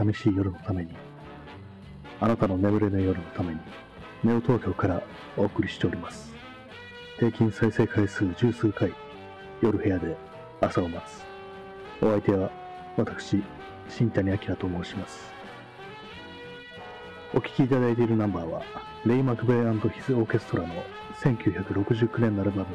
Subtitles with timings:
[0.00, 0.94] 寂しい夜のために、
[2.20, 3.60] あなたの眠れない夜のために、
[4.24, 5.02] ネオ東京から
[5.36, 6.32] お送りしております。
[7.18, 8.94] 平均再生回数十数回、
[9.60, 10.16] 夜部屋で
[10.62, 11.22] 朝を待つ。
[12.02, 12.50] お相手は
[12.96, 13.42] 私、
[13.90, 15.34] 新谷明と申します。
[17.34, 18.62] お聴きいただいているナンバーは、
[19.04, 20.82] レイ・マクベイヒズ・オーケストラの
[21.22, 22.68] 1969年のアルバム、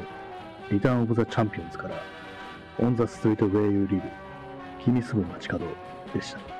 [0.70, 2.00] リターン・オブ・ザ・チャンピオンズから、
[2.78, 4.02] オン・ザ・ストリート・ウェイ・ユー・リブ、
[4.84, 5.66] 君住む街角
[6.14, 6.55] でした。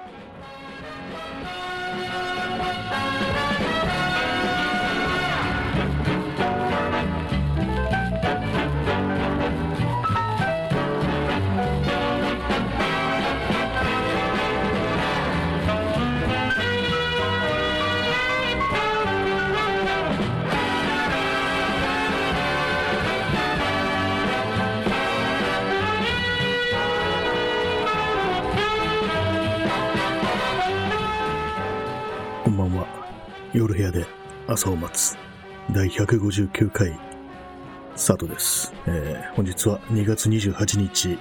[34.57, 35.18] 朝を待つ
[35.71, 36.99] 第159回
[37.95, 38.73] スタートです。
[38.87, 41.18] えー本日は2月28日、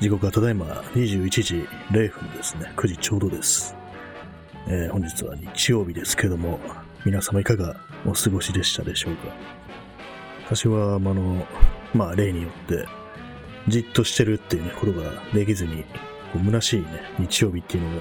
[0.00, 2.70] 時刻はただいま21時0分ですね。
[2.76, 3.74] 9時ちょうどです。
[4.66, 6.60] えー本日は日曜日ですけども、
[7.06, 9.28] 皆様いかがお過ごしでしたでしょうか
[10.44, 11.46] 私は、あの、
[11.94, 12.86] まあ例によって、
[13.66, 15.84] じっとしてるっていうね、ことができずに、
[16.34, 16.86] こう虚しいね、
[17.18, 18.00] 日曜日っていうのを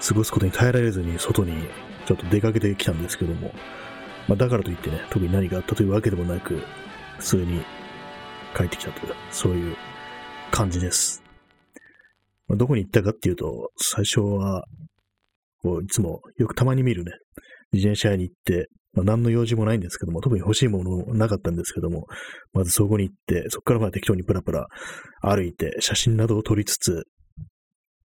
[0.00, 1.66] 過ごすことに耐えられずに外に
[2.06, 3.52] ちょっと出かけてきたんですけども、
[4.28, 6.62] まあ、だからといってね、特に何があったというわけでもなく、
[7.18, 7.62] 普通に
[8.56, 9.76] 帰ってきたという、そういう
[10.50, 11.22] 感じです。
[12.46, 14.64] まあ、どこに行ったかっていうと、最初は、
[15.62, 17.12] こう、いつもよくたまに見るね、
[17.72, 22.06] 自転車屋に行って、まあ、何の用事もないんですけども、特に欲しいものもなかったんですけども、
[22.52, 24.66] まずそこに行って、そこからまあ適当にプラプラ
[25.22, 27.04] 歩いて、写真などを撮りつつ、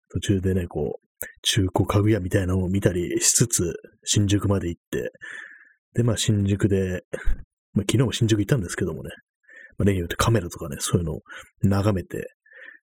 [0.09, 1.07] 途中でね、こう、
[1.43, 3.73] 中古家具屋みたいなのを見たりしつつ、
[4.03, 5.11] 新宿まで行って、
[5.93, 7.03] で、まあ新宿で、
[7.73, 9.09] まあ昨日も新宿行ったんですけどもね、
[9.77, 11.21] まあ例によってカメラとかね、そういうのを
[11.63, 12.33] 眺めて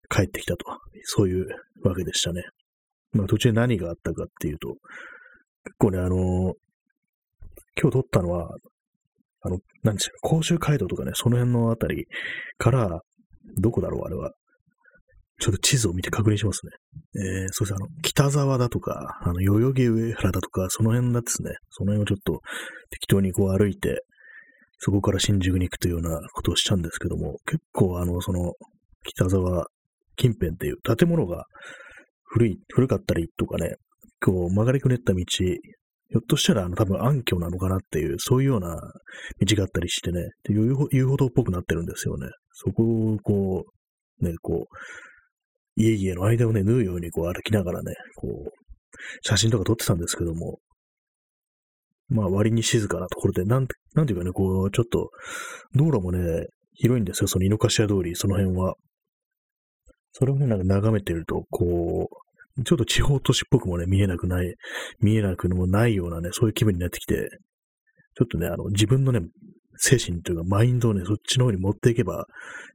[0.09, 0.65] 帰ってきたと、
[1.05, 1.47] そういう
[1.83, 2.43] わけでしたね。
[3.13, 4.77] まあ途中で何があったかっていうと、
[5.65, 6.55] 結構ね、あの
[7.81, 8.51] 今日撮ったのは、
[9.43, 12.07] あの、なんですか、甲州街道とかね、その辺のあたり
[12.59, 13.01] から、
[13.57, 14.33] どこだろう、あれは。
[15.41, 16.73] ちょっと地図を見て確認しますね。
[17.15, 21.53] えー、そうですね、あの、北沢だとか、あの、代々木上原だとか、その辺だですね。
[21.71, 22.41] その辺をちょっと
[22.91, 24.03] 適当にこう歩いて、
[24.79, 28.53] そこから新宿に行くというようなことをしたんですけども、結構あの、その、
[29.05, 29.67] 北沢
[30.17, 31.45] 近辺っていう建物が
[32.25, 33.77] 古い、古かったりとかね、
[34.21, 35.25] こう曲がりくねった道、
[36.11, 38.77] ひょっとしたらあの多分暗渠なのかなっていう、そういうような
[39.41, 42.29] 道があったりしてね、で遊歩遊歩道っぽくなってるんですよね。
[42.53, 43.65] そこをこ
[44.21, 44.77] う、ね、こう、
[45.79, 48.51] 家々の間をね、縫うようにこう歩きながらね、こう、
[49.23, 50.59] 写真とか撮ってたんですけども、
[52.09, 55.11] まあ割に静かなところで、なんて、なんていうかね、こう、ちょっと、
[55.75, 58.75] 道路もね、広いんですよ、その井の頭通り、その辺は。
[60.13, 62.09] それをね、なんか眺めてると、こ
[62.57, 64.55] う、ちょっと地方都市っぽくもね、見えなくない、
[65.01, 67.29] 見えなくもないようなね、そういう気分になってきて、
[68.17, 69.21] ちょっとね、あの、自分のね、
[69.79, 72.27] 精神というか、マインドをね、そっちの方に持っていけば、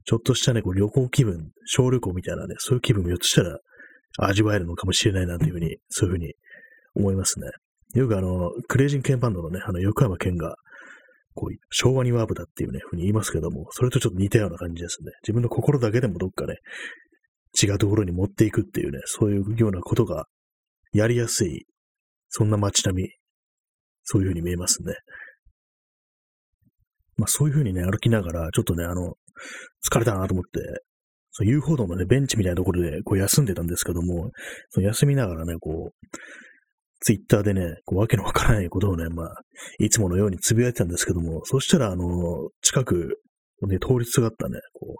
[0.04, 3.58] ちょっとしたね、こう旅行気分、小旅行みたいなね、そういう気分もひょっとしたら
[4.18, 6.34] 味わえるのかもしれないなというふうに、そういうふうに
[6.94, 7.46] 思いますね。
[7.94, 10.56] よくあの、クレイジンケンバンドのね、あの、横山健が、
[11.34, 15.12] こう、昭和にワープだっていうね、ふうに言いますけども、それとちょっと似たような感じですね。
[15.22, 16.56] 自分の心だけでもどっかね、
[17.60, 20.26] 違うところに持っていくっていうね、そういうようなことが
[20.92, 21.66] やりやすい、
[22.28, 23.08] そんな街並み、
[24.02, 24.94] そういうふうに見えますね。
[27.16, 29.14] まあそういうふうにね、歩きながら、ちょっとね、あの、
[29.88, 30.60] 疲れたなと思って、
[31.32, 34.30] その遊歩道のね、ベンチみたいなところでこう休んでたんですけども、
[34.70, 36.16] そ休みながらね、こう、
[37.00, 39.34] ツイッターでね、こうわけのわからないことをね、まあ、
[39.78, 42.04] いつものようにつぶやいてたんですけども、そしたら、あの、
[42.62, 43.18] 近く
[43.66, 44.94] ね、通りすがったね、こう、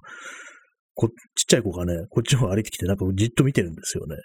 [0.95, 1.15] こちっ
[1.49, 4.17] ちゃい子がね、こっちの方歩いてきて、なんかじっと見てるんですよね。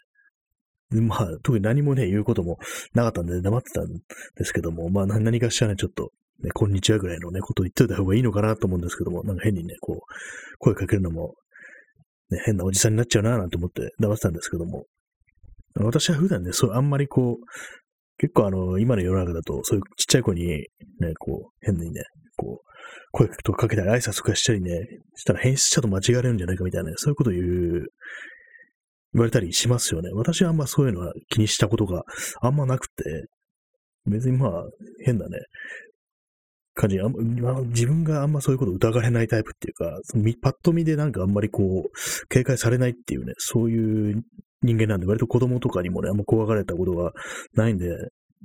[1.02, 2.58] まあ、特に何もね、言うことも
[2.94, 3.88] なかったんで黙ってたん
[4.36, 9.98] ですけども、まあ何かしらね、ちょっと、ね、こんにちはぐらいのね、ことを言っておいた方がいいのかなと思うんですけども、なんか変にね、こう、
[10.60, 11.36] 声かけるのも、
[12.30, 14.86] ね、変なおじさんになっちゃうななんて思って黙ってたんですけども、
[15.76, 17.46] 私は普段ね、そう、あんまりこう、
[18.18, 20.66] 結構あの、今の世の中だと、そういうちっちゃい子に、ね、
[21.20, 22.04] こう、変にね、
[22.38, 22.70] こう、
[23.12, 24.72] 声とかけたり挨拶とかしたりね、
[25.16, 27.46] したら変質者と間違われるんじゃないかみたいな、ねそういうことを言う、
[29.14, 30.12] 言われたりしますよね。
[30.14, 32.04] 私はあんまそういうのは気にしたことが
[32.42, 33.26] あんまなくて、
[34.06, 34.64] 別にまあ、
[35.06, 35.38] 変なね、
[36.80, 37.04] 感じあ、
[37.66, 44.24] 自分があんまそういうこと疑われないタイプっていうか、そのパッと見でなんかあんまりこう、警戒されないっていうね、そういう
[44.62, 47.12] 人間なんで、割と子供とかにもね、あんま怖がれたことが
[47.54, 47.90] ないんで、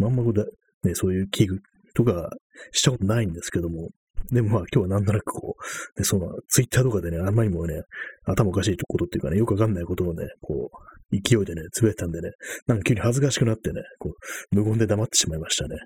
[0.02, 0.44] あんまだ、
[0.82, 1.60] ね、そういう器具
[1.94, 2.30] とか
[2.72, 3.90] したことないんですけども、
[4.32, 7.82] でもまあ今日はなんとなくこう、ね、そのツイッターとかでね、あんまりもね、
[8.24, 12.30] 頭おかしいことっていうかね、よくわかんないことをね、こう、勢いでね、つぶやいたんでね、
[12.66, 15.76] なんか急に恥ずかしくなってね、こう、無言で黙ってしまいましたね。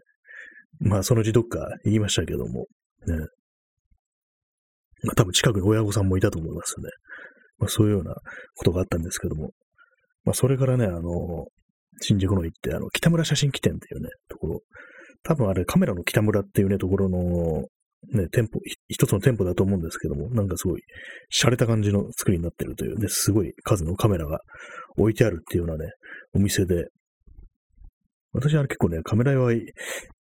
[0.81, 2.67] まあそのうちどっか言いましたけども、
[3.06, 3.17] ね。
[5.05, 6.88] まあ多分近くに親御さんもいたと思いますね。
[7.59, 8.15] まあそういうような
[8.55, 9.50] ことがあったんですけども、
[10.25, 11.47] まあそれからね、あの、
[12.00, 14.61] 新宿の行って、あの、北村写真機店っていうね、ところ、
[15.25, 17.64] 多分あれカメラの北村っていうね、ところの、
[18.12, 20.82] ね、店舗、一つの店舗だと思うんですけども、なんかすごい、
[21.32, 24.41] 洒落た感じの作りになってるという、で、すごい数のカメラが
[24.97, 25.91] 置いてあるっていうようなね、
[26.32, 26.87] お店で、
[28.32, 29.53] 私は結構ね、カメラ屋は、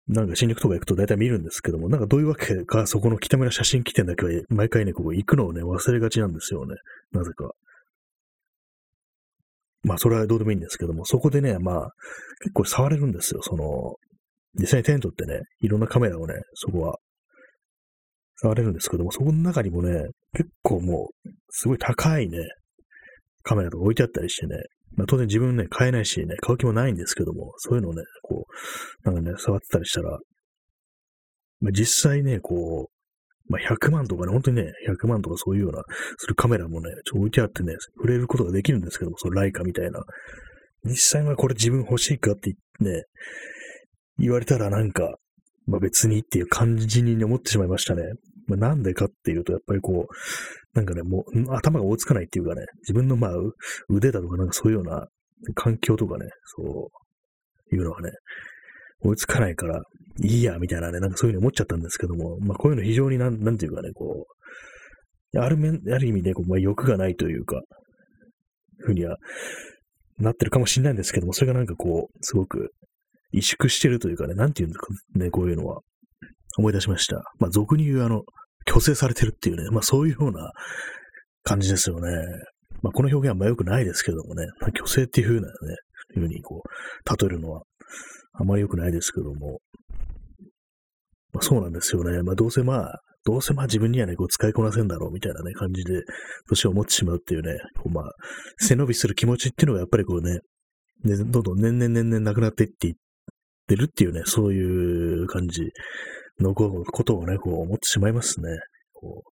[0.07, 6.75] なんか新宿とか行くと大体見るんですけども、なんかどういうわけか、そこの北村写真機店だけは毎回ね、ここ行くのをね、忘れがちなんですよね。
[7.11, 7.51] なぜか。
[9.83, 11.91] まあ、それはどうでもいいんですけども、そこでね、まあ、
[12.39, 13.41] 結構触れるんですよ。
[13.41, 13.95] その、
[14.55, 16.97] 実際にテントってね、いろんなカメラをね、そこは
[18.41, 22.37] 触れるんですけども、そこの中にもね、結構もう、すごい高いね、
[23.41, 24.57] カメラとか置いてあったりしてね、
[24.95, 28.45] まあ当然自分ね、買えないしね、買う気もないんですけども、そういうのをね、こ
[29.05, 30.19] う、なんかね、触ってたりしたら、
[31.61, 35.83] まあ実際ね、こう、まあ100万とかね、本当にね、100万とかそういうような、
[36.17, 40.03] するカメラもね、ちょ置いてあってね、触れることができるんですけども、そのライカみたいな。
[40.85, 43.03] 実際はこれ自分欲しいかってね、
[44.17, 45.15] 言われたらなんか、
[45.65, 48.03] まあ別にっていう感じに思ってしまいましたね。
[48.47, 53.31] まあなんでかっていうと、やっぱりこう、なんかね、もう頭が追いつかないっていうかね、自分のまあ
[53.89, 55.07] 腕だとかなんかそういうような
[55.55, 56.91] 環境とかね、そ
[57.71, 58.11] ういうのがね、
[59.01, 59.81] 追いつかないから、
[60.21, 64.25] いいや、みたいなね、なんかそういうふうに思っちゃったんですけども、まあこういうの非常になん、なんていうかね、こ
[65.33, 67.61] う、ある面、ある意味で、こう、まあ欲がないというか、
[68.79, 69.17] ふうには
[70.19, 72.71] なってるかもしれないんですけども、それがなんかこう、すごく
[73.33, 75.81] 萎縮してるというかね、なんていうんですかね、こういうのは。
[76.57, 77.23] 思い出しました。
[77.39, 78.21] まあ、俗に言うあの、
[78.67, 80.51] 虚勢されてるっていうね、まあそういうような
[81.43, 82.09] 感じですよね。
[82.81, 85.53] まあこの表現はま良くないですけどもね、まあ、虚勢っていうふうなね、
[86.13, 87.63] ふうにこう、例えるのは
[88.33, 89.59] あまり良くないですけども、
[91.33, 92.21] まあそうなんですよね。
[92.23, 96.01] まあどうせまあ、どうせまあ自分にはね、こう使いこなせんだろうみたいなね、感じで、
[96.49, 98.05] 年を持ってしまうっていうね、こうまあ、
[98.57, 100.39] 背伸びする気持ちっていうのがやっぱりこうね、
[101.03, 102.93] ねどんどん年々年々なくなっていっていっ
[103.67, 105.61] てるっていうね、そういう感じ
[106.39, 108.49] のことをね、こう思ってしまいますね。
[108.93, 109.33] こう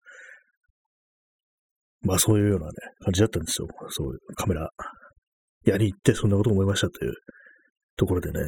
[2.07, 2.71] まあそういうようなね、
[3.03, 3.67] 感じだったんですよ。
[3.89, 4.69] そういうカメラ
[5.65, 7.13] やり行ってそんなこと思いましたという
[7.97, 8.47] ところでね。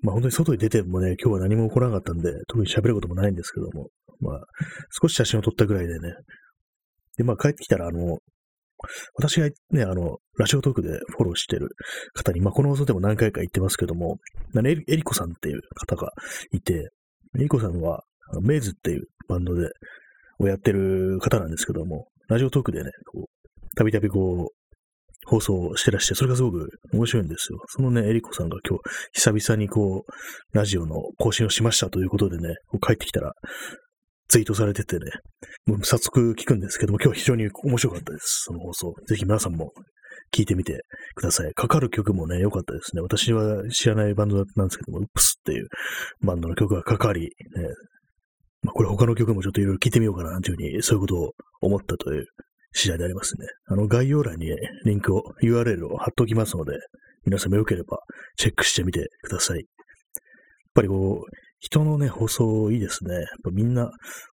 [0.00, 3.88] まあ本当に外に出てもね、今日は何も起こらなかったんで、特に喋ることもないんですけども、
[4.20, 4.40] まあ
[5.00, 6.14] 少し写真を撮ったぐらいでね。
[7.16, 8.18] で、まあ帰ってきたらあの、
[9.14, 11.70] 私がね、あの、ラジオトークでフォローしてる
[12.14, 14.18] 方に、まあ、この放送でも何回か言ってますけども、
[14.56, 16.12] エリエリコさんっていう方が
[16.52, 16.90] いて、
[17.36, 18.02] エリコさんは、
[18.42, 19.68] メイズっていうバンドで、
[20.40, 24.58] をやってる方なんですけども、ラジオトークでね、こう、たびたびこう、
[25.26, 27.58] 放送してらして、それがすごく面白いんですよ。
[27.66, 33.32] そのね、エリコさんが今日、久々にこう、ラジオの更新をしましたということでね、こう帰ってきたら、
[34.28, 35.10] ツイートされててね、
[35.66, 38.44] もう早速聞くんですけども、今日非常に面白かったです。
[38.46, 38.94] その放送。
[39.06, 39.72] ぜひ皆さんも
[40.34, 40.82] 聞いてみて
[41.14, 41.52] ください。
[41.54, 43.02] かかる曲もね、良かったですね。
[43.02, 45.68] 私は知らないバンドなんですけども、ウップスっていう
[46.22, 47.28] バンドの曲がかかり、ね、
[48.62, 52.26] まあ、これ他の曲もちょっといろいろ聞いてみようかな、なんていうふうに、そういうことを思ったという
[52.72, 53.46] 次第でありますね。
[53.66, 54.48] あの、概要欄に、
[54.84, 56.72] リンクを、URL を貼っておきますので、
[57.24, 57.98] 皆さんもよければ
[58.36, 59.58] チェックしてみてください。
[59.58, 59.66] やっ
[60.74, 63.14] ぱりこう、人のね、放送いいですね。
[63.14, 63.90] やっぱみんな、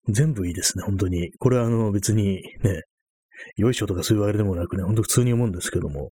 [0.08, 1.32] 全部いいですね、本当に。
[1.38, 2.82] これはあの別にね、
[3.56, 6.10] よいしょとかそういうわけでもなくね、本当普通に思うんですけども。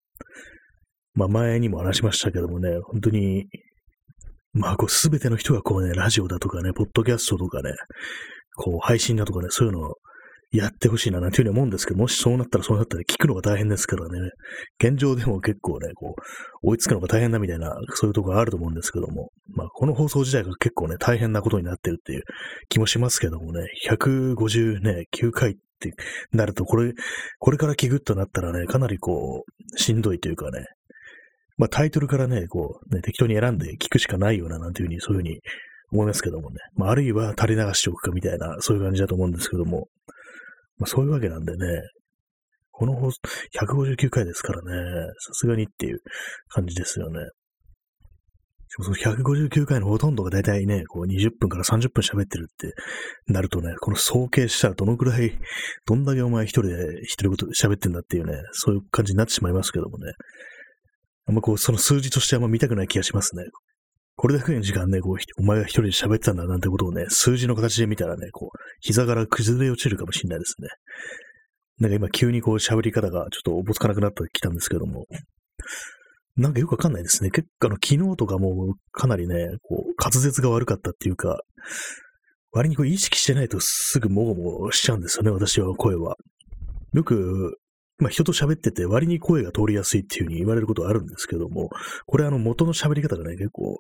[1.15, 3.47] まあ前にも話しましたけどもね、本当に、
[4.53, 7.71] まあこうすべての人がこうね、ラジオだとかね、ポッドキャストとかね、
[8.57, 9.95] こう配信だとかね、そういうのを
[10.53, 14.31] やってほしいな、なんていうふうに思うんですけど、もしそうなったらそうなったら聞くのが大変ですからね。
[14.83, 16.15] 現状でも結構ね、こ
[16.65, 22.23] う、追いつくのが大変だみたいな、そういうところがあると思うんですけども、まあ、この放送自体が結構ね、大変なことになってるっていう
[22.69, 25.55] 気もしますけどもね、159、回っ
[25.89, 25.95] って
[26.33, 26.93] なると、これ、
[27.39, 30.67] これから聞くとなったらね、かなりこう、しんどいというかね、
[31.57, 35.41] まあタイトルからね、こう、ね、適当に選んで聞くしかないよな、なんていうふうに、そういうふうに
[35.93, 36.57] 思いますけどもね。
[36.75, 39.89] まああるいは垂れ流しておくかみたいな、そういう感じだと思うんですけども、
[40.79, 41.67] まあ、そういうわけなんでね、
[42.73, 43.21] この放送、
[43.61, 46.01] 159回ですからね、さすがにっていう
[46.49, 47.19] 感じですよね。
[48.79, 52.73] その159回のほとんどが大体ね、こう20分から30分喋ってるって
[53.33, 55.39] なるとね、この総計したらどのくらい、
[55.87, 60.13] どんだけお前一人で一人ごと喋ってんだっていうね、そういう感じになってしまいますけどもね。
[61.27, 63.45] あんまこう、その数字としてあんま見たくない気がしますね。
[64.15, 70.69] これだけの時間ね、こう、お前が一人で喋ってたんだなんてことをね、数字の形で見たらね、こう、膝から崩れ落ちるかもしれないですね。
[71.81, 75.07] なんか今急にこう喋り方がちょっとおぼつかなくなってきたんですけども、
[76.37, 77.31] なんかよくわかんないですね。
[77.31, 81.41] 結構あの、昨日とかもかなりね、こう、滑舌が悪かったっていうか、
[82.53, 86.17] 割にこう意識してないとすぐもごもごしちゃうんですよね、私は声は。
[86.93, 87.59] よく、
[88.01, 91.69] まあ人と喋ってて割に声が通りやすいっていう風に言われることあるんですけども、
[92.07, 93.79] これあの元の喋り方がね、結構、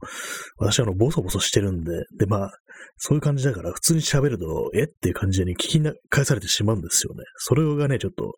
[0.58, 2.50] 私はあの、ボソボソしてるんで、で、まあ、
[2.96, 4.84] そういう感じだから、普通に喋ると、え？
[4.84, 7.24] っていう感じで、ね、聞き返されてしまうんですよね。
[7.36, 8.34] それがね、ちょっと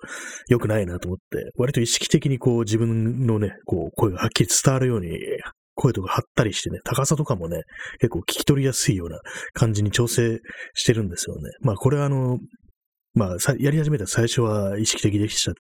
[0.48, 5.10] 良くないなと思って、割と意識的にこう自分のね、こう声がはっきり伝わるように、
[5.74, 7.62] 声とか張ったりしてね、高さとかもね、
[7.98, 9.20] 結構聞き取りやすいような
[9.52, 10.38] 感じに調整
[10.74, 11.50] してるんですよね。
[11.60, 12.38] まあこれはあの、
[13.14, 15.52] まあ、やり始めた最初は意識的でした、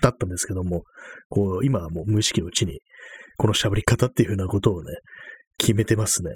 [0.00, 0.84] だったんですけども、
[1.28, 2.80] こう、今はもう無意識のうちに、
[3.36, 4.92] この喋り方っていうふうなことをね、
[5.58, 6.30] 決めてますね。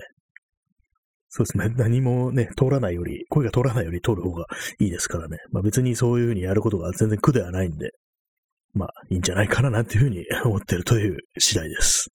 [1.28, 1.74] そうですね。
[1.76, 4.46] 何もね、通らないより、声が通らないより通る方が
[4.78, 5.38] いいですからね。
[5.50, 7.90] まあ別にそういうふうにやることが全然苦ではないんで、
[8.72, 12.10] まあいいんじゃないかななんていうふうに 思ってるという次第です。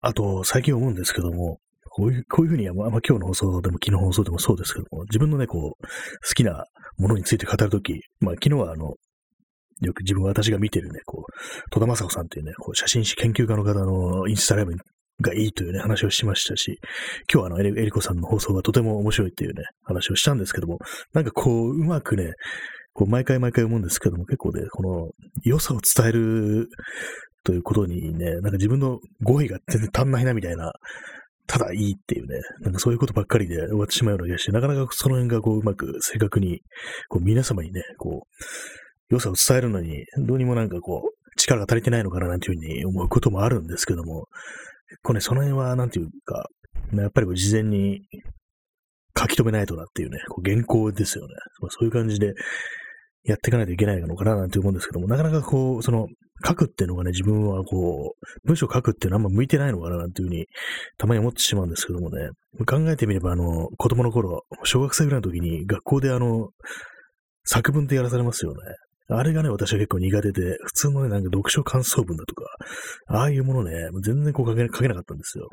[0.00, 1.58] あと、最近思うんですけども、
[1.90, 6.64] こういう、こういうふうに、まあ、今日の放送でも昨日放送でもそうですけども、自分のね、こう、好きな
[6.98, 8.94] ものについて語るとき、まあ昨日はあの、
[9.82, 14.72] よく自分私が見てるね、こう、戸田正子さんっていうね、こう写真誌研究家の方のインスタライブ
[15.20, 16.78] がいいというね、話をしましたし、
[17.32, 20.78] 今日はあの、エリコさんの放送がとても面白いっていうね、話をしたんですけども、
[21.12, 22.32] なんかこう、うまくね、
[22.92, 25.10] こう、毎回毎回思うんですけども、結構ね、この、
[25.44, 26.68] 良さを伝える
[27.44, 30.72] ということにね、なんか自分の語彙が全然足んないなみたいな、
[31.46, 36.60] ただいいっていうね、なんかそういうことばっかりで終わってしまうような気がして、なかなかその辺がこう、うまく正確に、
[37.08, 44.26] こう、皆様にね、こう、良さを伝えるのに、どうにもなんかこう、力が足りてないのかななんていうふうに思うこともあるんですけども、
[44.88, 46.48] 結構ね、その辺は、なんていうか、
[46.92, 48.02] やっぱりこう事前に
[49.18, 51.34] 書き留めないとなっていうね、こう原稿ですよね。
[51.70, 52.34] そういう感じで
[53.24, 56.06] やっていかないといけないのかななんて思うんですけども、なかなかこう、その、
[56.46, 60.46] 書くっていうのがね、自分はこう、文章書くっていうのはあんま向いてないのかななんていうふうに、
[60.98, 62.28] たまに思ってしまうんですけどもね、
[62.66, 66.50] 考えてみれば、あの、子供の頃、小学生ぐらいの時に学校であの、
[67.44, 68.58] 作文ってやらされますよね。
[69.08, 72.44] あれがね、私は結構苦手で、普通のね、なんか読書感想文だとか、
[73.08, 73.72] ああいうものね、
[74.02, 75.48] 全然こう書け書けなかったんですよ。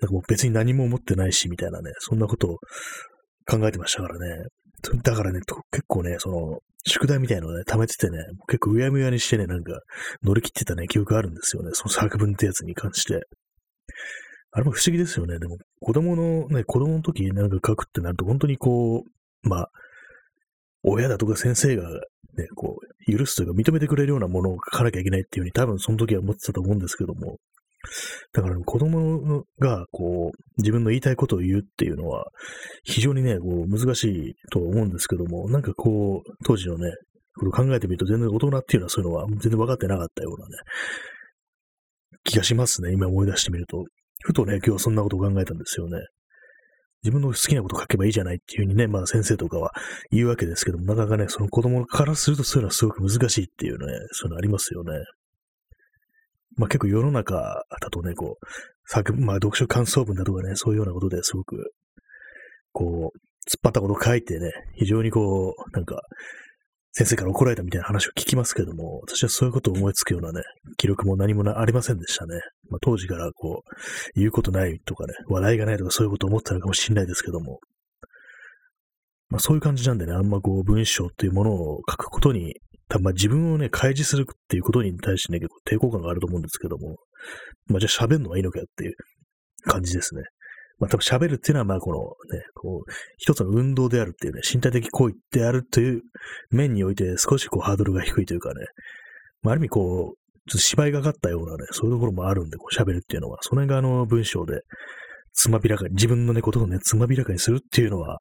[0.00, 2.58] なんかもう別に何も思ってないし、みたいなね、そんなことを
[3.46, 4.44] 考えてましたからね。
[5.02, 8.18] だからね、結構ね、その、宿題みたいのをね、溜めててね、
[8.48, 9.80] 結構うやむやにしてね、なんか、
[10.22, 11.70] 乗り切ってたね、記憶あるんですよね。
[11.74, 13.20] その作文ってやつに関して。
[14.52, 15.38] あれも不思議ですよね。
[15.38, 19.70] でも、子供のね、子供の時なんか書くってなると、本当にこう、まあ、
[20.82, 27.38] 親だとか先生がね、こう、許すというか認めてくれるようなものを書かなきゃいけないっていうふうに多分その時は思ってたと思うんですけども、
[28.32, 32.26] だから、子供が、こう、自分の言いたいことを言うっていうのは、
[32.84, 36.92] 非常にね、こう、難しいと思うんですけども、なんかこう、当時のね、
[37.38, 40.52] これ考えてみると全然大人っていうのはそういうのは全然分かってなかったようなね、
[42.24, 43.84] 気がしますね、今思い出してみると。
[44.22, 45.98] ふとね、今日はそんなことを考えたんですよね。
[47.02, 49.72] 自分の好きなこと書けばいいじゃないっていうふうにね、まあ先生とかは
[50.10, 54.92] 言うわけですけども、なかなかね、その子供からするとそういうのはすごく難しいっていうね、そういうのありますよね。
[56.56, 58.46] まあ結構世の中だとね、こう、
[58.86, 61.72] 作、まあ読書感想文だとかね、そういうようなことですごく、
[62.72, 66.02] こう、突っ張ったことを書いてね、非常にこう、なんか、
[66.92, 70.42] 先生から怒られたみたいな話を聞きますけども、私はそういうことを思いつくようなね、
[70.76, 72.40] 記録も何もありませんでしたね。
[72.68, 77.60] まあ、当時からこう、言うことないとかね、話題がないとかそういうことを思ったのかもしれないですけども、
[79.28, 82.54] まあそういう感じなんでね、あんまこう文章っていうものを書くことに、
[82.88, 86.96] 多分まあ自分をね、開示するっていうことに対してね、結構抵抗感があると思うんですけども、
[87.66, 88.94] まあじゃあ喋るのはいいのかよっていう
[89.64, 90.22] 感じですね。
[90.80, 91.98] まあ多分喋るっていうのはまあこの
[92.36, 96.02] ね、こう、一つの運動であるっていうね、身体的行為であるという
[96.50, 98.54] 面において少しこうハードルが低いというかね、
[99.42, 104.62] まあある意味こう、ちょっと芝居がかったようなね、そういうところもあるんで、こう喋るっていうのは、その辺があの文章で、
[105.32, 108.18] つまびらかに、自分のね、ことをね、つまびらかにするっていうのは、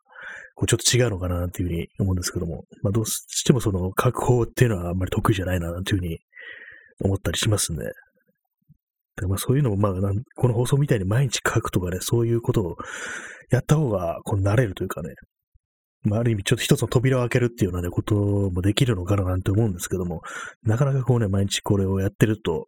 [0.55, 6.19] こうちょっと違うのかなっていうふうに思うんですけども、まあどうしてもその、確保っていうのはあんまり得意じゃないな、っていうふうに
[7.01, 7.79] 思ったりしますね。
[9.27, 12.75] まあそういうのも、まあ、この放送みたいに毎日書くとかね、そういうことを
[13.51, 15.13] やった方が、こう、慣れるというかね、
[16.03, 20.21] まあ、ある意味ちょっと一つの扉を開けるっていうようなね、こともできるのかななんて思うんですけども、
[20.63, 22.67] なかなかこうね、毎日これをやってると、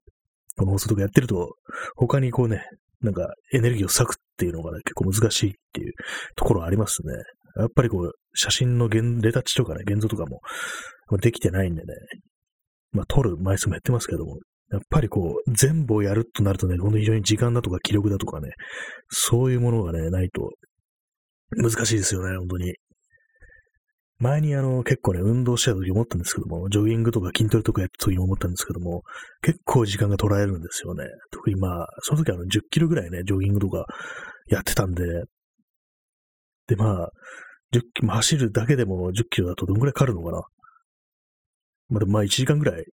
[0.57, 1.55] この放送とかやってると、
[1.95, 2.65] 他にこうね、
[3.01, 5.93] なんかエネルギーを割くっていうのがね、結構難しいっていう
[6.35, 7.13] ところはありますね。
[7.57, 10.41] やっぱりこう、写真のレタッチとかね、現像とかも
[11.19, 11.87] できてないんでね、
[12.91, 14.39] まあ撮る枚数も減ってますけども、
[14.71, 18.51] やっぱりこう、全部をやるとなるとね、本当に非常に時間だとか気力だとかね、
[19.09, 20.51] そういうものがね、ないと
[21.57, 22.73] 難しいですよね、本当に。
[24.19, 29.01] 前にあの、結構ね、運動してた時思ったんですけども、ジョギングとか筋トレとかやった時に思ったんですけども、
[29.41, 31.05] 結構時間が取られるんですよね。
[31.31, 33.85] 特にまあ、その時あの、10キロぐらいね、ジョギングとか
[34.47, 35.03] やってたんで、
[36.67, 37.09] でまあ、
[37.73, 40.43] 10キロ、走るだけでも10キロだとどんぐらいかかるのかな。
[41.89, 42.85] まあでもまあ1時間ぐらい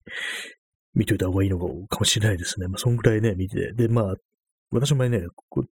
[0.99, 2.67] 見といた方がいいのかもしれないですね。
[2.67, 3.73] まあそんぐらいね、見て。
[3.73, 4.15] で、まあ、
[4.71, 5.23] 私もね、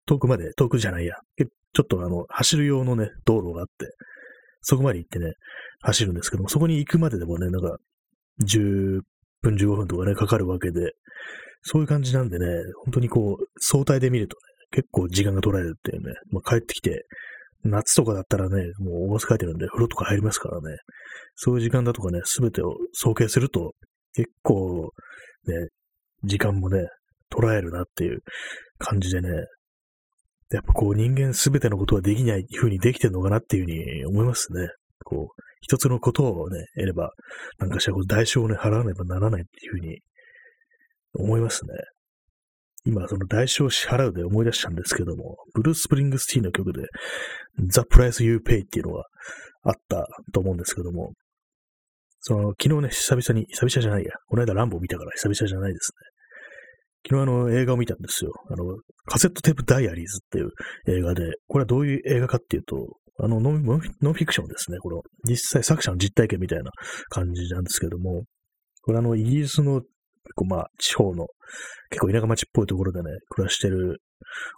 [0.06, 1.14] 遠くまで、遠くじゃないや。
[1.38, 3.86] ちょっとあの、走る用のね、道路があって、
[4.60, 5.32] そこまで行ってね、
[5.80, 7.78] 走るんですけども、そこに行くまででもね、なんか、
[8.46, 9.00] 10
[9.40, 10.92] 分、15分とかね、かかるわけで、
[11.62, 12.46] そういう感じなんでね、
[12.84, 14.40] 本当にこう、相対で見るとね、
[14.70, 17.06] 結構時間が取られるっていうね、まあ、帰ってきて、
[17.64, 20.76] 夏とかだったらね、もう大汗かいてるんで、風呂とか入りますからね、
[21.34, 23.72] そういう時間だとかね、すべてを総計すると、
[24.14, 24.90] 結構、
[25.47, 25.68] ね、
[26.25, 26.87] 時間もね、
[27.30, 28.21] 捉えるなっていう
[28.78, 29.28] 感じでね、
[30.50, 34.68] やっぱこう人間すべてのことはできない風にできてるのかなっていうふうに思いますね。
[35.04, 37.11] こう、一つのことをね、得れば、
[37.59, 39.99] なんかしらこう代償をね、払わねばならないっていうふうに
[41.14, 41.71] 思いますね。
[42.87, 46.83] 今、その代償を支払うで思い出したんですけども、ブルース・プリングスティーの曲で、
[47.59, 49.04] The Price You Pay っていうのが
[49.62, 51.12] あったと思うんですけども、
[52.26, 56.14] その、昨日ね、久々に、久々じゃないや、この間ランボ見たから久々じゃないですね。
[57.06, 58.32] 昨日あの映画を見たんですよ。
[58.48, 58.64] あの、
[59.04, 60.50] カセットテープダイアリーズっていう
[60.98, 64.78] 映画で、これはどういう映画かっていうと、あのノン、ノンフィクションですね。
[64.78, 66.70] この、実際作者の実体験みたいな
[67.10, 68.24] 感じなんですけども、
[68.80, 71.26] これあの、イギリスの、こうまあ、地方の、
[71.90, 73.98] 結構田舎町っぽいところでね、暮らしてる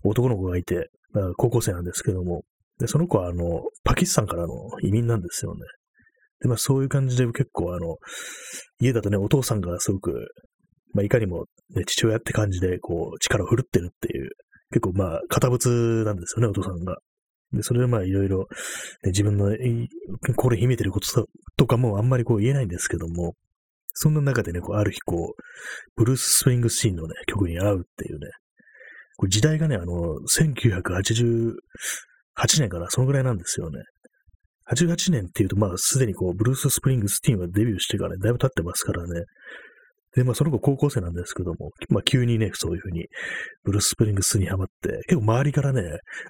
[0.04, 0.88] 男の子がいて、
[1.36, 2.44] 高校生なんですけども、
[2.78, 5.60] で、その子はあの、パキスタンからの移民なんですよね。
[6.40, 7.96] で、まあそういう感じで結構あの、
[8.80, 10.28] 家だとね、お父さんがすごく
[10.96, 11.44] まあ、いかにも、
[11.74, 14.30] ね、父親って感じで、こう、力を振るってるっていう、
[14.70, 15.68] 結構まあ、堅物
[16.04, 16.96] なんですよね、お父さんが。
[17.52, 18.38] で、それでまあ、いろいろ、
[19.02, 19.54] ね、自分の
[20.36, 21.26] これ秘めてること
[21.58, 23.34] とかもあんまりこう言えないんですけども、
[23.92, 25.42] そんな中でね、こう、ある日こう、
[25.96, 28.28] ブルース・スプリングスティーンのね、曲に会うっていうね、
[29.18, 29.92] これ時代がね、あの、
[30.38, 31.52] 1988
[32.60, 33.80] 年からそのぐらいなんですよね。
[34.72, 39.24] 88年っていうと、まあ、すでにこう、ブルース・スプリングスティーンはデビューしてからね、だいぶ経ってますからね、
[40.16, 43.06] で、まあその子高校生なんですけども、まあ急にね、そういうふうに、
[43.64, 45.82] ブルース・スプリングスにハマって、結構周りからね、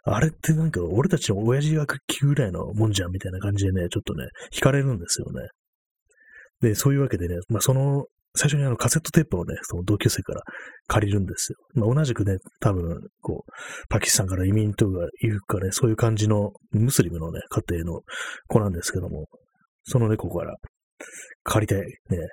[0.05, 5.49] あれってなんか俺たちの親父が聞くぐらいのもんじゃんみたいな感じでね、ちょっとね、惹かれるんですよね。
[6.61, 10.42] で、そういうわけでね、まあその、最初にあのカセットテープをね、その同級生から
[10.87, 11.59] 借りるんですよ。
[11.75, 13.53] まあ同じくね、多分、こう、
[13.88, 18.03] パキスタンから移民とかいうかね、そういう感じのムスリムのね、家庭の
[18.49, 19.27] 子なんですけども、
[19.85, 20.57] その猫から
[21.44, 22.29] 借りてね、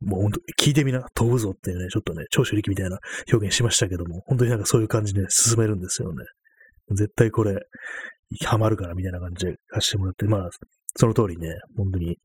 [0.00, 2.98] もう本当、聞いてみな、飛ぶぞっていうね、ちょっとね、長州力みたいな
[3.32, 6.24] 表現しましたけども、本当になんかそういう感じで、進めるんですよね。
[6.90, 7.58] 絶対これ、
[8.44, 10.50] ハマるからみたいな感じで貸してもらって、まあ、
[10.96, 12.18] その通りね、本当に、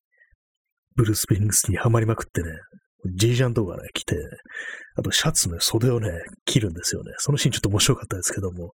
[0.95, 2.49] ブルース・プリングスにハマりまくってね、
[3.15, 4.15] ジージャンとかね、来て、
[4.95, 6.09] あとシャツの袖をね、
[6.45, 7.13] 切るんですよね。
[7.17, 8.73] そのシーンちょっと面白かったですけども、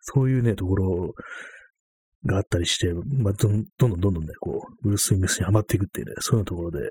[0.00, 1.14] そういうね、ところ
[2.26, 6.90] があったりして、まあ、どんどんどんどんね、こう、ブルース・ウィングスにハマっていくっていうね、そういうところで、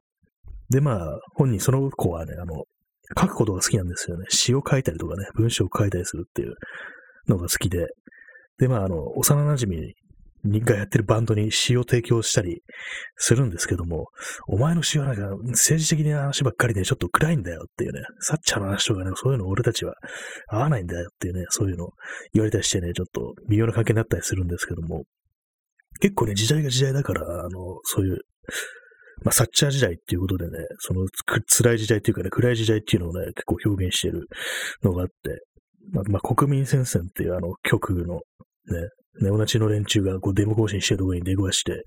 [0.70, 2.64] で、まあ、本人、その子はね、あの、
[3.20, 4.26] 書くことが好きなんですよね。
[4.30, 6.56] 詩を書いたりとかね、文章を書いたりするっていう
[7.28, 7.88] のが好きで。
[8.58, 9.94] で、まあ、あの、幼馴染
[10.46, 12.62] がやってるバンドに詩を提供したり
[13.16, 14.08] するんですけども、
[14.48, 19.94] お前の詩はなんか政治的な話ばっかりでちょっと暗いんだよっていうね、サッチャーの話とかね、そういうの俺たちは
[20.50, 21.90] 合わないんだよっていうね、そういうの
[22.34, 25.04] 言われたりしてね、ちょっと微妙な関係になったりするんですけども、
[26.02, 28.20] 結構ね、時代が時代だから、あの、そういう
[29.24, 31.06] まあ、サッチャー時代っていうことでね、その
[31.48, 34.28] 辛い時代っていうかね、暗い時代っていうのをね、結構表現してる
[34.84, 35.14] のがあって、
[35.92, 38.22] まあ、まあ、国民戦線っていうあの曲の
[38.68, 38.78] ね、
[39.22, 41.84] ネオナチの連中がこうデモ行進してるところに出くわして、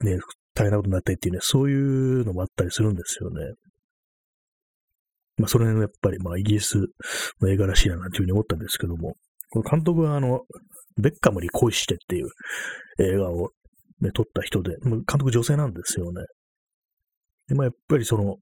[0.00, 0.18] ね、
[0.54, 3.36] 大変なことになったりっていうね、そういうのもあったりするんですよね。
[5.36, 6.78] まあ、それのやっぱり、まあ、イギリス
[7.40, 9.14] の映画らしいななんていうふうに思ったんですけども、
[9.50, 10.42] この監督はあの、
[10.98, 12.28] ベッカムに恋してっていう
[12.98, 13.50] 映画を
[14.00, 16.22] ね、撮った人で、監督女性なんですよね。
[17.48, 18.36] で、まあ、やっぱりその、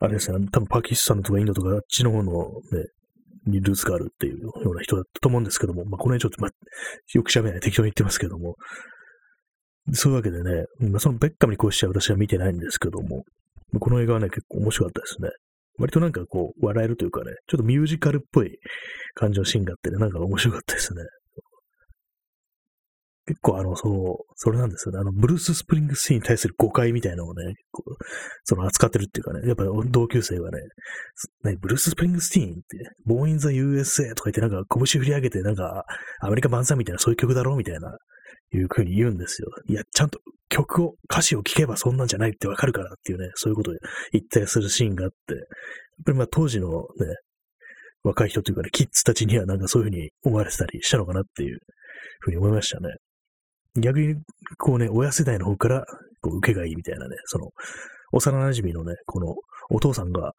[0.00, 2.86] あれですね、多分パキスタンとかインドとかあっちの方のね、
[3.46, 6.50] にルーツがあるっていうような人だったと思うんですけども、まあ、この辺ちょっと、まあ、
[7.14, 8.56] よく喋らない適当に言ってますけども、
[9.92, 13.24] そういうわけでね、まあ、そのベッカムにこうして私は見てないんですけども、
[13.80, 15.30] この映画はね、結構面白かったですね。
[15.78, 18.58] 割となんかこう、笑えるというかね、ちょっとミュージカルっぽい
[19.14, 21.02] 感じのシーンがあってね、なんか面白かったですね。
[23.26, 24.98] 結構あの、そう、それなんですよね。
[25.00, 27.96] あの、ブルース・スプリングスティーンに対する誤解みたいなのをね、こう
[28.44, 30.58] その扱ってるっていうかね、やっぱ同級生はね、
[31.44, 32.60] ねブルース・スプリングスティーンって、
[33.06, 35.84] Born in the USA とか言ってなんか拳振り上げてなんか
[36.20, 37.96] アメリカ万歳みたいなそういう曲だろうみたいな、
[38.54, 39.48] いう風に言うんですよ。
[39.66, 43.78] いや、ちゃんと曲を、歌詞を聴けばそんなんじゃないってわかるからっていうね、そういうことで
[44.12, 45.44] 言ったりするシーンがあって、やっ
[46.04, 46.86] ぱりまあ当時のね、
[48.02, 51.58] 若い人というかね、キッズたちにはなんかそういう風に思われてたりしたのかなっていう
[52.20, 52.88] ふうに思いましたね。
[53.76, 54.16] 逆に、
[54.58, 55.84] こうね、親世代の方から、
[56.20, 57.50] こう、受けがいいみたいなね、その、
[58.12, 59.34] 幼馴染のね、この、
[59.70, 60.32] お父さんが、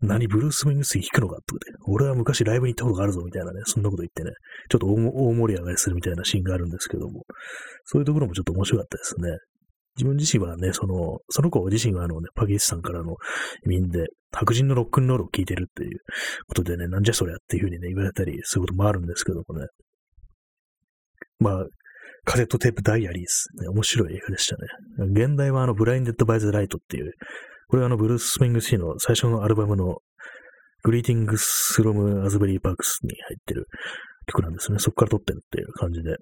[0.00, 4.30] 何ブルース・ウィングス弾くのかってことで、俺は昔ライブに行ったことがあるぞみたいなね、そんなこと言ってね、
[4.70, 7.24] ちょっと大盛り上がりするみたいなシーンがあるんですけども、
[7.84, 9.38] そういうところもちょっと面白かったですね。
[9.96, 13.16] 自分自身はね、その、その子自身はあのね、パキスタンからの
[13.66, 15.98] 移民で、白人のロックンロールを聴いてるっていう
[16.46, 19.66] ことでね、なんじゃそりゃっていうふうにね、言われたりすることもあるんですけどもね。
[21.40, 21.66] まあ、
[22.28, 23.62] カセットテープダイアリーズ。
[23.62, 24.68] ね、面白い映画でしたね。
[25.12, 27.12] 原題はあの、 Blinded by the Light っていう、
[27.68, 29.96] これはあの、ブルース・スプリングスティーンの最初のアルバムの、
[30.82, 33.66] Greetings from Asbury Park に入ってる
[34.26, 34.78] 曲なんですね。
[34.78, 36.16] そこから取ってるっていう感じで。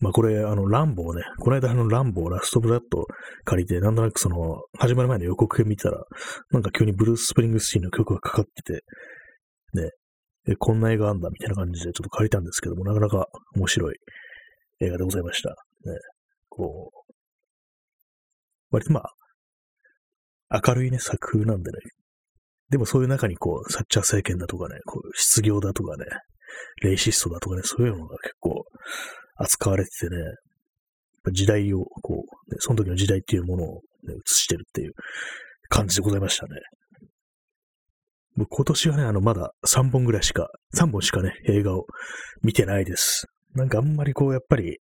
[0.00, 3.06] まあこれ、あの、ランボーね、この間あの、ランボー、ラストブラッド
[3.44, 6.04] 借りて、なんとなくその、始まる前の予告編見たら、
[6.50, 8.84] なんか急にブルース・スプリングスティーンの曲がかかってて、
[9.72, 9.90] ね、
[10.46, 13.96] え、こんな映画あんだみたいな感じでちょっと借りたんですけども、なかなか面白い
[14.80, 15.50] 映画でございました。
[15.50, 15.56] ね、
[16.48, 17.12] こう、
[18.70, 21.78] 割とまあ、明るいね、作風なんでね。
[22.70, 26.04] でもそういう中にこう、サッチャー政権だとかね、こう、失業だとかね、
[26.82, 28.64] レイシストだとかね、そういうのが結構
[29.36, 30.16] 扱われててね、
[31.32, 33.74] 時代を、こう、ね、その時の時代っていうものを、
[34.06, 34.92] ね、映してるっていう
[35.68, 36.60] 感じでございましたね。
[38.46, 41.86] 今年はね、あの、まだ3本ぐらいしか、3本しかね、映画を
[42.42, 43.26] 見てないです。
[43.54, 44.78] なんかあんまりこう、やっぱり、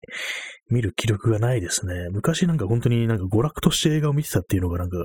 [0.70, 2.10] 見る気力がないですね。
[2.12, 4.98] 昔なんか本当になんか娯楽として映画を見てたっていうのがなんか、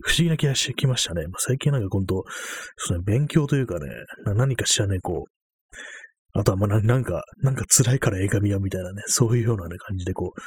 [0.00, 1.26] 不思議な気がしてきましたね。
[1.26, 2.22] まあ、最近なんか本当、
[2.76, 3.86] そうね、勉強というかね、
[4.36, 10.40] 何かしらね、こう、あとはまあなんか、なんか辛いから映画見ようみたいなね、そういうようなね、感じでこう、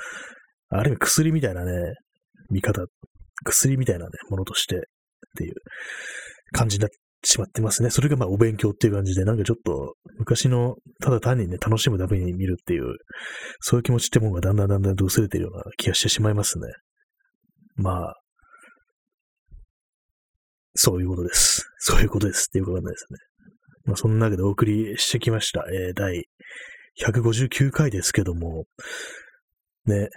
[0.69, 1.71] あるいは薬みたいなね、
[2.49, 2.85] 見方、
[3.43, 4.79] 薬みたいなね、ものとしてっ
[5.37, 5.53] ていう
[6.53, 6.89] 感じになっ
[7.23, 7.89] しまってますね。
[7.89, 12.97] それがまあお勉強っていう感じで、なんかちょっと昔のただ単にね、楽しむために見るっていう、
[13.59, 16.67] そういう気持ちってものがだんだんだんだんと薄れてるような気がしてしまいますね。
[17.75, 18.15] まあ、
[20.75, 21.69] そういうことです。
[21.79, 23.17] そういうことですっていうことなんですね。
[23.85, 25.65] まあそんなわけでお送りしてきました。
[25.71, 26.25] えー、第
[26.99, 28.65] 159回ですけども、
[29.85, 30.09] ね、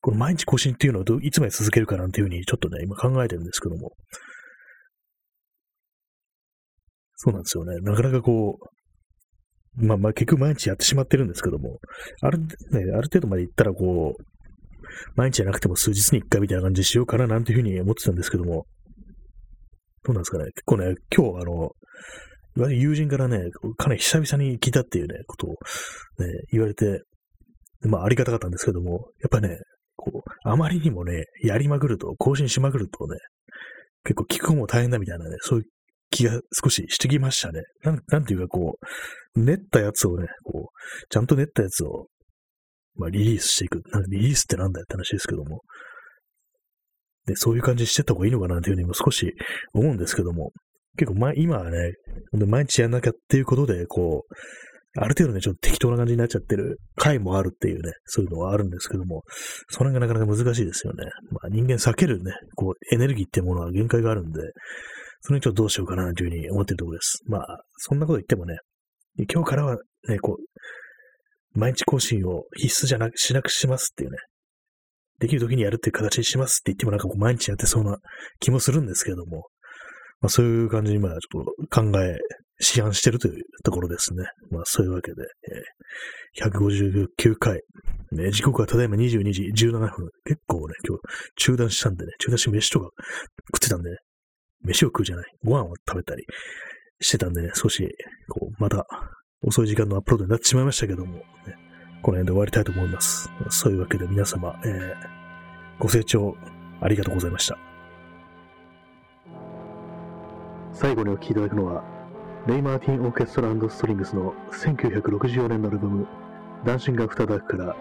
[0.00, 3.92] この毎日更新っていうのをいつまで続けるかなんていうふうにちょっとね、今考えてるんですけども、
[7.24, 7.76] そうなんですよね。
[7.82, 8.58] なかなかこ
[9.78, 11.78] う、まあまあ結局毎日やってしまってるんですけども、
[12.20, 14.22] ある、ね、ある程度まで行ったらこう、
[15.14, 18.66] 毎日じゃなくても数日に一回みたいな感じでしようかななんていうふうに思ってたんですけども、
[20.02, 20.46] どうなんですかね。
[20.46, 21.70] 結構ね、今日あの、
[22.56, 23.38] いわゆる友人からね、
[23.78, 25.56] かなり久々に聞いたっていうね、ことを、ね、
[26.50, 27.02] 言われて、
[27.82, 29.58] まあありがたかったんですけども、やっぱね、
[29.94, 33.16] こう、あまりにもね、やりまくると、更新しまくるとね、
[34.02, 35.64] 結構聞く方も大変だみたいなね、そういう
[36.12, 37.62] 気が少ししてきましたね。
[37.82, 38.78] なん、なんていうかこ
[39.34, 42.06] う、練ったやつをね、こう、ちゃんと練ったやつを、
[42.94, 43.82] まあリリースしていく。
[43.90, 45.62] なんリリースってなんだよって話ですけども。
[47.26, 49.32] で、そういう感じしてった方がいいのかなっていうふうにも少し
[49.72, 50.52] 思うんですけども。
[50.98, 51.94] 結構、ま、今はね、
[52.32, 54.34] 毎日やんなきゃっていうことで、こう、
[54.98, 59.22] ある程度ね、ちょっと適当な感じになっちゃってる回もあるっていうね、そういうのはあるんですけども、
[59.70, 61.04] それがなかなか難しいですよね。
[61.30, 64.40] まあ人間避けるね、こう、エネルギーっていうものは限界があるんで、
[65.22, 67.22] それにちょっとどうしようかなというふうに思っているところです。
[67.26, 68.58] まあ、そんなこと言ってもね、
[69.32, 69.76] 今日からは
[70.08, 74.18] ね、こう、毎日更新を必須じゃなく、しなくしますっていうね、
[75.20, 77.98] できる時にやるっていう形にしますって言ってもなんかこう毎日やってそうな
[78.40, 79.46] 気もするんですけども、
[80.20, 82.16] まあそういう感じにまあちょっと考え、
[82.76, 84.24] 思案してるというところですね。
[84.50, 85.22] まあそういうわけで、
[86.38, 87.60] えー、159回、
[88.12, 89.88] ね、時刻はただいま22時17分。
[90.24, 91.02] 結構ね、今日
[91.36, 92.90] 中断したんでね、中断し飯とか
[93.52, 93.96] 食ってたんでね、
[94.64, 96.24] 飯を食うじゃない、ご飯を食べたり
[97.00, 97.88] してたんでね、少し、
[98.28, 98.86] こう、また
[99.42, 101.22] 遅い時間のアップロードになってしまいましたけども、ね、
[102.02, 103.30] この辺で終わりたいと思います。
[103.50, 104.94] そういうわけで皆様、えー、
[105.78, 106.36] ご清聴
[106.80, 107.58] ありがとうございました。
[110.72, 111.84] 最後にお聴きいただくのは、
[112.46, 116.06] レイ・マーティン・オーケストラストリングスの1964年のアルバム、
[116.64, 117.76] ダンシング・アフター・ダークから、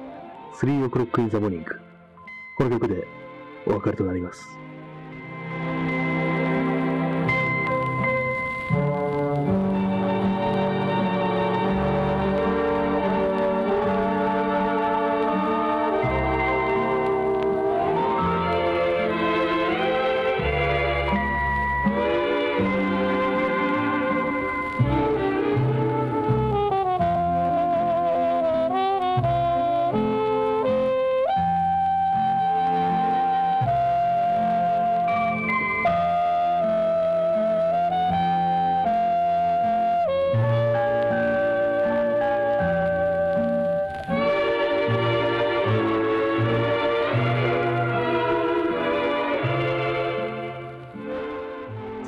[0.59, 1.65] 3 o'clock in the morning。
[2.57, 3.07] この曲で
[3.65, 4.45] お別れとなります。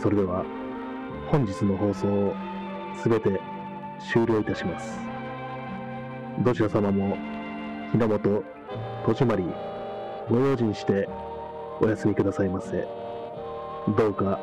[0.04, 0.44] それでは
[1.32, 2.36] 本日の放送を
[3.02, 3.40] すべて
[4.12, 5.00] 終了いたします。
[6.44, 7.16] どちら様も
[7.94, 8.44] 日の本、
[9.06, 9.46] 戸締まり、
[10.30, 11.08] ご用心して
[11.80, 12.86] お休みくださいませ。
[13.98, 14.42] どうか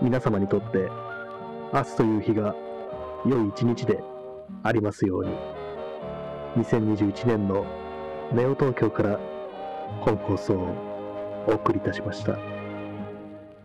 [0.00, 0.88] 皆様にとって
[1.74, 2.54] 明日という日が
[3.26, 4.02] 良い一日で
[4.62, 5.30] ありますように。
[6.64, 7.66] 2021年の
[8.32, 9.20] ネオ東京から
[10.00, 12.38] 本放送をお送りいたしました。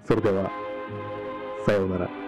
[0.03, 0.51] それでは、
[1.65, 2.20] さようなら。